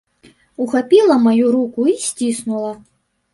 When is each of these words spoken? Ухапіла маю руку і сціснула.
Ухапіла 0.63 1.17
маю 1.25 1.51
руку 1.57 1.87
і 1.93 1.95
сціснула. 2.07 2.73